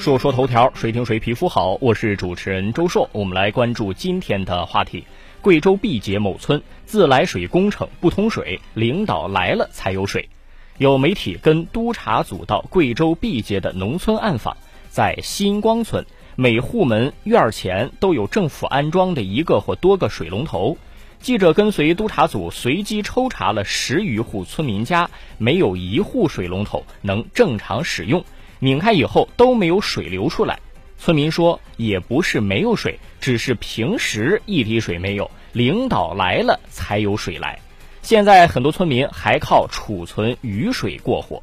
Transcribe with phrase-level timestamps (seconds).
[0.00, 1.76] 说说头条，谁听谁皮肤好。
[1.78, 5.04] 我是主持人周硕，我们来关注今天的话题。
[5.42, 10.30] 贵州毕节某村自来水工程不通水，领导来了才有水。
[10.78, 14.56] 有媒体跟督查组到贵州毕节的农村暗访，
[14.88, 20.78] 在新光村，每户门院前都有政府安装的一个或多个水龙头。
[21.20, 28.24] 记者跟随督查组随机抽查了十余户村民家，没有一户水龙头能正常使用。
[28.60, 30.60] 拧开以后都没有水流出来，
[30.98, 37.58] 村民说也不是没有水，只是平时一滴水没有，领导来了才有水来。
[38.02, 41.42] 现在很多村民还靠储存雨水过活。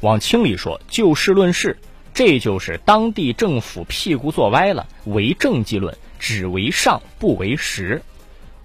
[0.00, 1.78] 往轻里说，就事论事，
[2.12, 8.02] 这就是当地政府屁股坐歪了，为政绩论，只为上不为实。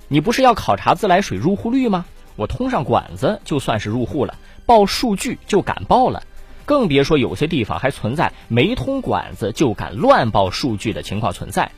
[0.08, 2.06] 你不是要考察自来水入户率吗？
[2.36, 4.36] 我通上管子就算是入户了，
[4.66, 6.24] 报数据就敢报了。
[6.66, 11.72] 更别说有些地方还存在没通管子就敢乱报数据的情况存在，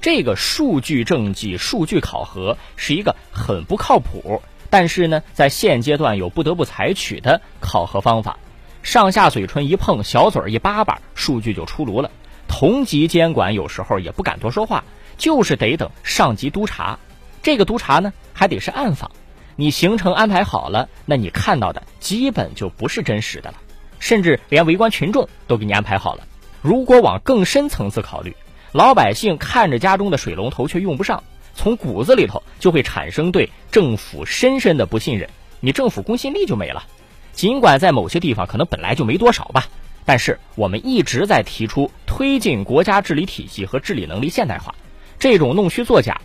[0.00, 8.38] 这个数据政绩、数据考核是一个很不靠谱，但是呢，在现阶段有不得不采取的考核方法。
[8.82, 12.10] 上下嘴唇一碰，小嘴儿一叭叭，数据就出炉了。
[12.46, 14.84] 同级监管有时候也不敢多说话，
[15.18, 16.98] 就是得等上级督查。
[17.42, 19.10] 这个督查呢，还得是暗访。
[19.56, 23.58] 你行程安排好了，那你看到的基本就不是真实的了。
[23.98, 26.24] 甚至连围观群众都给你安排好了。
[26.60, 28.36] 如果往更深层次考虑，
[28.72, 31.22] 老百姓看着家中的水龙头却用不上，
[31.54, 35.28] 从骨子里头就会产生对政府深深的不信任，
[35.60, 36.84] 你政府公信力就没了。
[37.32, 39.66] 尽管在某些地方可能本来就没多少吧，
[40.04, 44.74] 但是我们一直在提出推进国家治理体系和治理能力现代化。
[45.18, 46.20] 这种弄虚作假，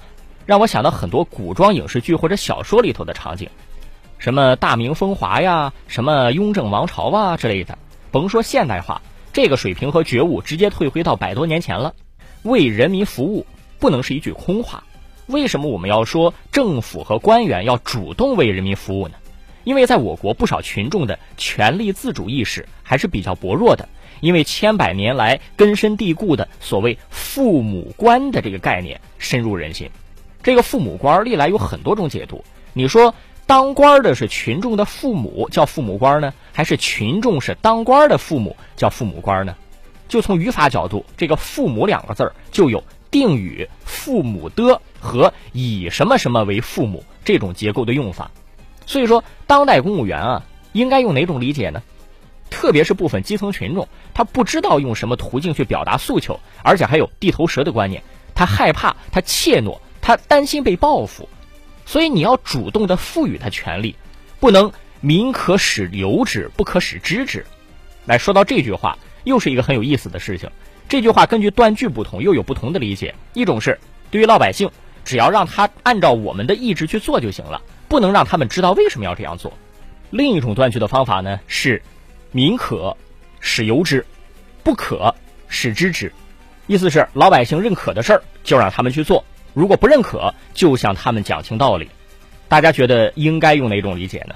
[0.46, 3.50] 让我想到很多古装影视剧或者小说里头的场景。
[4.24, 7.78] 什么大明风华呀，什么雍正王朝啊之类的，
[8.10, 9.02] 甭说现代化，
[9.34, 11.94] 这个水平和觉悟直接退回到百多年前了。
[12.42, 13.46] 为人民服务
[13.80, 14.86] 不能是一句空话。
[15.26, 19.16] 为什么我们要说政府和官员要主动为人民服务呢？
[19.66, 23.90] 因为在我国不少群众的权利自主意识还是比较薄弱的，
[24.22, 29.92] 因为千百年来根深蒂固的所谓父母官的这个概念深入人心。
[30.42, 32.42] 这个父母官历来有很多种解读，
[32.72, 33.14] 你说。
[33.54, 39.56] 当官的是群众的父母，叫父母官呢，还是群众是当官的父母，叫父母官呢？
[40.08, 48.32] 就从语法角度，这个“父母”两个字儿就有定语“父母的”和以什么什么为父母这种结构的用法。
[48.88, 51.84] 所以说，当代公务员啊，应该用哪种理解呢？
[52.50, 58.02] 特别是部分基层群众，他不知道用什么途径去表达诉求，而且还有地头蛇的观念，
[58.34, 61.30] 他害怕，他怯懦，他担心被报复。
[61.86, 63.96] 所以你要主动的赋予他权利，
[64.40, 64.72] 不能
[65.02, 67.46] 民可使留之，不可使知之。
[68.06, 70.50] 来说到这句话，又是一个很有意思的事情。
[70.90, 73.16] 这句话根据断句不同，又有不同的理解。
[73.34, 73.80] 一种是
[74.12, 74.70] 对于老百姓，
[75.06, 79.54] 只要让他按照我们的意志去做就行了，不能让他们知道为什么要这样做。
[80.10, 81.82] 另一种断句的方法呢是，
[82.32, 82.96] 民可
[83.40, 84.06] 使由之，
[84.64, 85.16] 不可
[85.48, 86.12] 使知之。
[86.68, 89.26] 意思是老百姓认可的事儿，就让他们去做。
[89.54, 91.90] 如果不认可，就向他们讲清道理。
[92.48, 94.36] 大家觉得应该用哪种理解呢？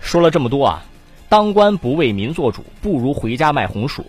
[0.00, 0.82] 说了这么多啊，
[1.28, 4.04] 当官不为民做主，不如回家卖红薯。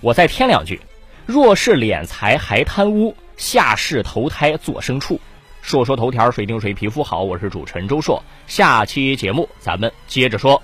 [0.00, 0.80] 我再添两句：
[1.26, 5.20] 若是敛财还贪污，下世投胎做牲畜。
[5.62, 7.22] 说说头条，谁听谁皮肤好？
[7.22, 8.22] 我是主持人周硕。
[8.46, 10.62] 下期节目咱们接着说。